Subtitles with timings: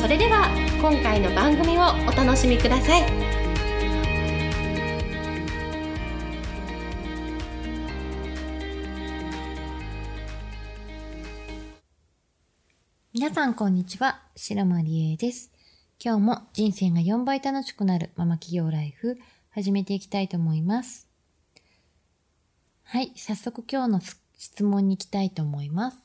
[0.00, 0.48] それでは
[0.80, 3.02] 今回の番組をお楽しみください
[13.12, 15.52] 皆さんこんにちは、白間理恵です。
[16.02, 19.18] 今日も人生が4倍楽しくなるママ企業ライフ
[19.50, 21.08] 始めていきたいと思います。
[22.84, 24.00] はい、早速今日の
[24.38, 25.98] 質問に行きたいと思います。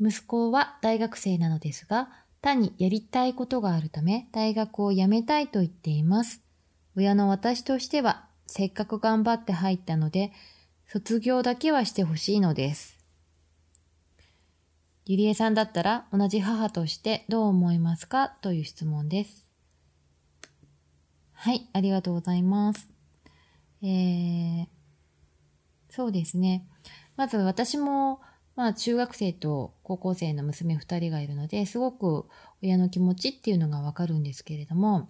[0.00, 6.42] 息子は大学生なのですが、単にやりたいことがあるため大学を辞めたいと言っています。
[6.96, 10.30] 親の私としてはせっかく頑張って入ったので、
[10.86, 13.00] 卒業だけはしてほしいのです。
[15.06, 18.28] ゆりえさんだったら同じ母としてどう思いますか？
[18.28, 19.50] という質問です。
[21.32, 22.88] はい、ありがとうございます。
[23.82, 24.66] えー、
[25.90, 26.64] そうですね。
[27.16, 28.20] まず私も、
[28.56, 32.26] まあ中学生と高校生の娘二人がいるので、すごく
[32.62, 35.08] 親の気持ちっていうのがわかるんですけれども、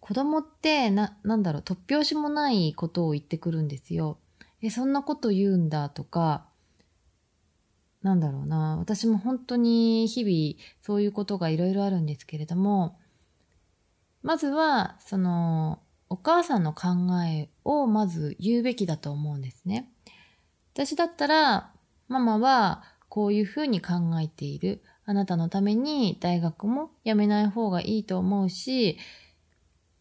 [0.00, 4.18] 子供ってな、なんだろう、突拍子もないことを言ってくるんですよ。
[4.60, 6.46] え、そんなこと言うんだとか、
[8.02, 8.76] なんだろうな。
[8.76, 12.98] 私も本当に日々そういうことがいろいろあるんですけれども、
[14.22, 16.88] まずは、その、お母さんの考
[17.26, 19.93] えをまず言うべきだと思うんですね。
[20.74, 21.70] 私だったら、
[22.08, 24.82] ママはこういうふうに考えている。
[25.06, 28.98] あなたのために大学も辞めない方がいいと思うし、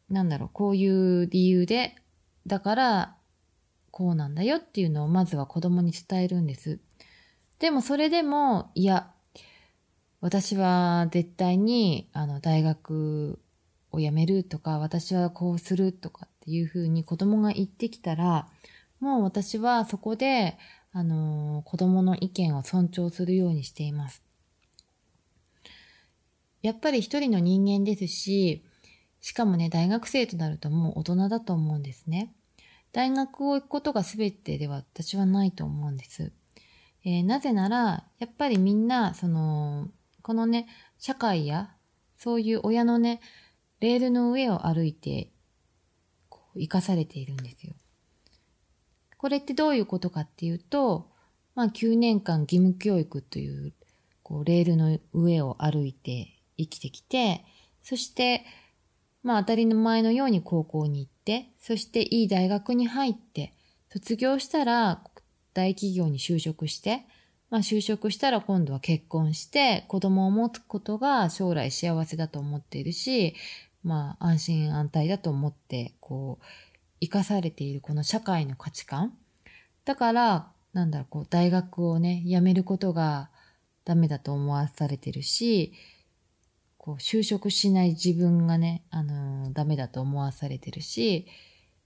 [0.09, 1.95] なんだろう、こういう理由で、
[2.47, 3.17] だから、
[3.91, 6.79] こうなんだよっていうのをまずは子供に伝えるんです。
[7.59, 9.11] でもそれでも、いや、
[10.21, 13.39] 私は絶対に、あの、大学
[13.91, 18.47] を辞めるとか、私はこうするとかっていうふうに子供が言ってきたら、
[19.03, 20.57] もう私はそこで、
[20.93, 24.23] あの、子供の意見を尊重するようにしています。
[26.61, 28.63] やっぱり一人の人間ですし、
[29.19, 32.33] しかもね、大学生となるともう大人だと思うんですね。
[32.93, 36.31] 大学を行くことが全てでは私はないと思うんです。
[37.03, 39.89] えーなぜなら、やっぱりみんな、その、
[40.21, 41.75] このね、社会や、
[42.15, 43.19] そういう親のね、
[43.81, 45.33] レールの上を歩いて、
[46.29, 47.73] こう、生かされているんですよ。
[49.23, 51.09] これってどういうことかっていうと、
[51.55, 53.71] まあ、9年間義務教育という、
[54.21, 57.45] こう、レールの上を歩いて生きてきて、
[57.81, 58.43] そして、
[59.23, 63.53] まあ、当たり前のように高校に行って、そしていい大学に入って、
[63.93, 65.01] 卒業したら、
[65.53, 67.05] 大企業に就職して、
[67.49, 73.35] まあ就職したら今度は結婚して子供を持つことが将来幸せだと思っているし、
[73.83, 76.72] まあ安心安泰だと思って、こう、
[77.03, 79.13] 生かされているこの社会の価値観。
[79.83, 83.29] だから、なんだろう、こう、大学をね、辞めることが
[83.83, 85.73] ダメだと思わされてるし、
[86.77, 91.27] こう、就職しない自分がね、あのーダメだと思わされてるし、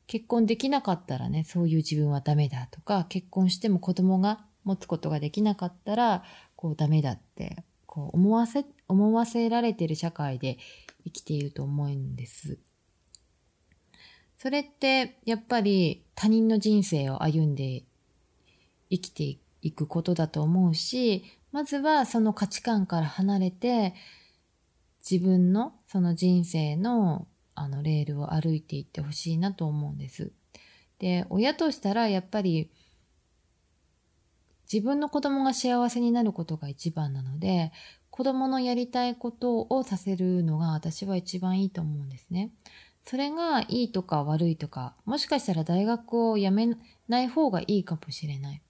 [0.06, 6.24] 結婚できなかったらね、そういう自分はダメだとか、結婚しても子供が持つことができなかったら、
[6.56, 10.60] こうダメだって、こう思わせ、思わせられてる社会で
[11.04, 12.60] 生きていると思うんです。
[14.38, 17.84] それって、やっぱり他人の人生を歩んで
[18.90, 23.96] 生きていくことだと思うし、まずはその価値観から離れて、
[25.10, 30.32] 自分のその人生のあのレールを歩いていってほしいなと思うんです。
[31.00, 32.70] で、親としたらやっぱり
[34.72, 37.72] 自分の子供が幸せになることが一番なので、
[38.12, 42.52] 子供のやりたいことをさせるのが私は一番いいと思うんですね。
[43.10, 46.78] それがいいとか悪いとか、もしかしたら大学を辞め
[47.08, 48.62] ない方がいいかもしれない。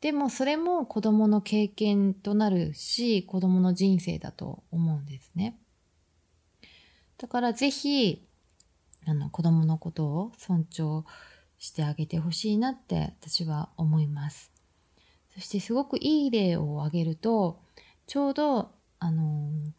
[0.00, 5.56] でもそれも子供の経験となるし、子供の人生だと思うんですね。
[7.16, 8.26] だからぜひ、
[9.06, 11.04] あの、子供のことを尊重
[11.58, 14.50] してあげてほしいなって私は思います。
[15.32, 17.60] そしてすごくいい例を挙げると、
[18.08, 19.70] ちょうど、あのー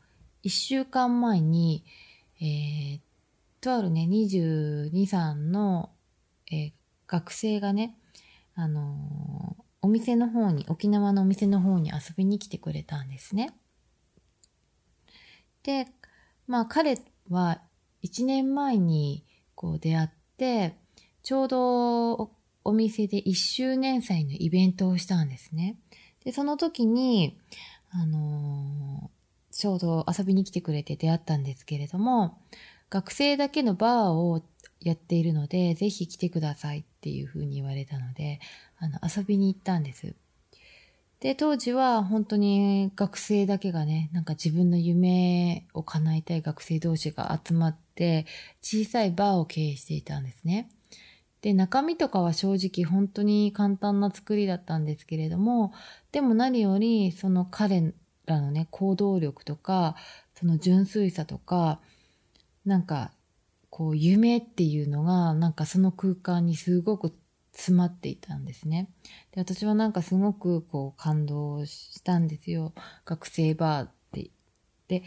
[0.44, 1.84] 一週間前に、
[2.42, 3.00] えー、
[3.62, 5.92] とあるね、22、3の、
[6.52, 6.72] えー
[7.08, 7.98] 学生がね、
[8.56, 13.54] あのーお店の方に、沖縄のお店の方に遊びに来てくれたんですね。
[15.64, 15.88] で、
[16.48, 17.00] まあ彼
[17.30, 17.62] は
[18.04, 20.78] 1年前にこう出会って、
[21.24, 22.32] ちょうど
[22.64, 25.78] お店で1周年祭のイベントをしたんですね。
[26.24, 27.40] で、その時に、
[27.90, 29.21] あのー、
[29.62, 32.42] ちょうど遊びに来てくれて出会ったんですけれども、
[32.90, 34.42] 学生だけのバーを
[34.80, 38.40] やっているので、ぜひ来てくださいっていうふうに言われたので、
[38.80, 40.16] あの、遊びに行ったんです。
[41.20, 48.26] で、当時は本当に学生だけがね、なんか自分の夢を叶えたい学生同士が集まって、
[48.64, 50.72] 小さいバーを経営していたんですね。
[51.42, 55.72] で、中身とかは正直本当に簡単な作りだったんですけれども、
[56.12, 57.94] でも何よりその彼
[58.32, 59.96] らのね、行動力とか、
[60.36, 61.80] その純粋さとか、
[62.66, 63.12] なんか、
[63.70, 67.16] こう、夢っていうのが、なんかその空間にすごく
[67.54, 68.90] 詰まっていたんですね。
[69.32, 72.74] で、私はなんかすごくこう感動したんですよ。
[73.06, 74.32] 学生バーって。
[74.88, 75.04] で、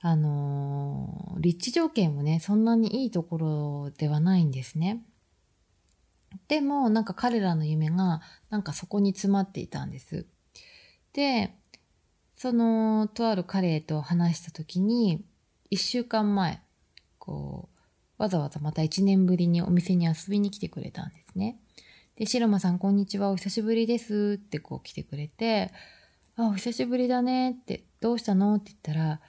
[0.00, 5.02] あのー、立地条件もね、そんなにいいところではないんですね。
[6.48, 10.26] でも、なんか彼らの夢が、なんかそこに詰まっていたんです。
[11.12, 11.54] で、
[12.36, 15.24] その、とある彼と話した時に、
[15.70, 16.60] 一週間前、
[17.18, 17.70] こ
[18.18, 21.58] う、わざわざまた一年ぶりにお店に遊びに来てくれたんですね。
[22.16, 25.72] で、白間さんこんにちは、お久しぶりですってこう来てくれて、
[26.36, 29.20] あ、お久しぶりだねって、どうしたのって言ったら、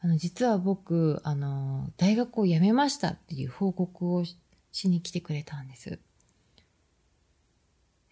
[0.00, 6.00] あの、実は僕、あの、大学を辞めましたっていう報告をしに来てくれたんです。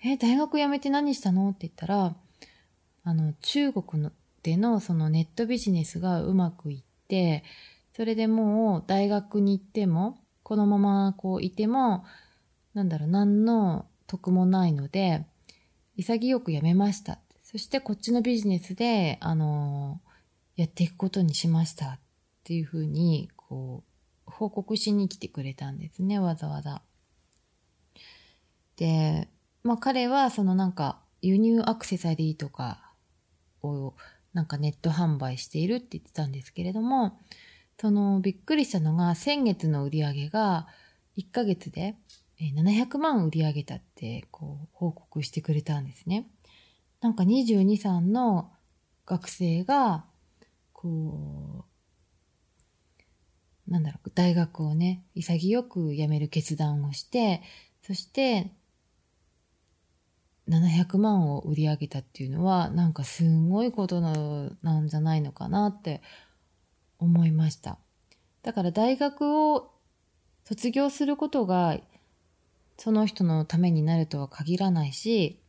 [0.04, 2.16] え、大学辞めて何したのって言ったら、
[3.02, 4.12] あの、中国の
[4.46, 7.42] でのそのネットビジネスがうまくいって、
[7.96, 12.04] それでもう大学に行っても、このままこういても、
[12.72, 15.26] なんだろう、何の得もないので、
[15.96, 17.18] 潔く辞めました。
[17.42, 20.00] そしてこっちのビジネスで、あの、
[20.54, 21.98] やっていくことにしましたっ
[22.44, 23.82] ていうふうに、こ
[24.28, 26.82] う、報告しに来てくれたんですね、わざわざ。
[28.76, 29.28] で、
[29.64, 32.92] まあ彼はそのなんか輸入アクセサリーとか
[33.62, 33.94] を
[34.36, 37.18] なんかネット販売しているって言ってたんですけれども、
[37.80, 40.66] そのびっくりしたのが先月の売り上げが
[41.16, 41.96] 1ヶ月で
[42.38, 46.28] 700万売り上げたってこう報告してくれたんですね。
[47.00, 48.52] なんか22、3の
[49.06, 50.04] 学生が
[50.74, 51.64] こ
[53.66, 57.40] うなんだろう、大学をね、潔く辞める決断をして、
[57.80, 58.52] そして
[60.48, 66.02] 700万を売り上げたっていうのはなんかすんごいことなんじゃないのかなって
[66.98, 67.78] 思いました。
[68.42, 69.72] だから大学を
[70.44, 71.78] 卒業することが
[72.78, 75.40] その人のためになるとは限らないし、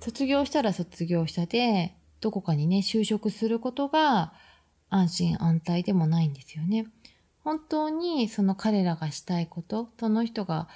[0.00, 4.32] 卒業したら卒業したで、どこかにね、就職することが
[4.90, 6.86] 安心安泰でもないんですよね。
[7.42, 10.68] 本当にその彼らがしたいこと、その人が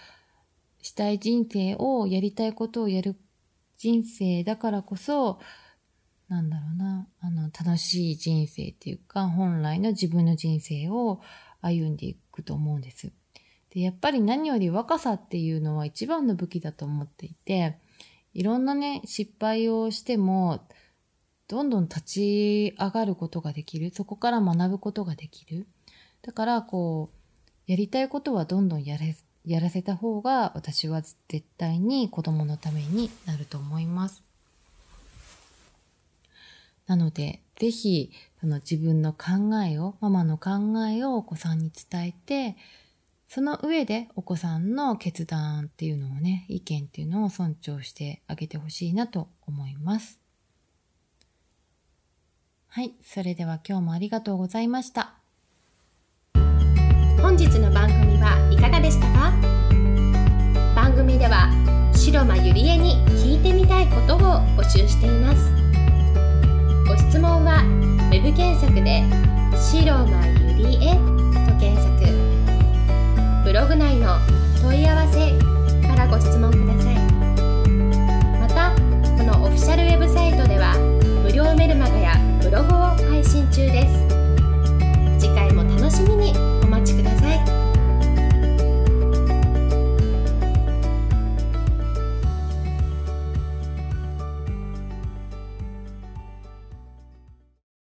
[0.82, 3.17] したい人生をやりたいことをやる
[3.77, 5.38] 人生だからこそ、
[6.29, 11.21] なんだろうな、あの、楽しい人生っていうか、本来の自分の人生を
[11.61, 13.12] 歩んでいくと思うんです。
[13.71, 17.78] で、やっぱり何より若さっていうのは一番の武器だと思っていて、
[18.33, 20.66] いろんなね、失敗をしても、
[21.49, 23.90] どんどん立ち上がることができる。
[23.93, 25.66] そこから学ぶことができる。
[26.23, 29.16] だから、こう、やりたいことはどんどんやれ
[29.50, 34.23] やらせた方が私は絶対に子供のためになると思います。
[36.87, 40.50] なので、ぜひ、その自分の考えを、ママの考
[40.88, 42.57] えをお子さんに伝えて、
[43.26, 50.21] その上でお子さんの決断っていうのをね、意見っていうのを尊重してあげてほしいなと思います。
[52.69, 55.20] はい、それでは今日もありがとうございました。
[57.23, 59.33] 本日の番組はいかがでしたか？
[60.75, 61.50] 番組では
[61.95, 64.19] 白間ゆりえに聞いてみたいことを
[64.57, 65.53] 募集しています。
[66.89, 67.62] ご質問は
[68.11, 69.03] web 検索で
[69.55, 70.27] 「白間
[70.59, 70.95] ゆりえ」
[71.47, 71.91] と検索。
[73.45, 74.17] ブログ内の
[74.62, 75.33] 問い合わせ
[75.87, 77.00] からご質問ください。